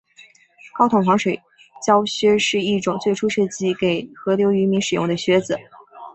[0.75, 1.39] 高筒防水
[1.85, 5.55] 胶靴是一种最初设计给河流渔民使用的靴子。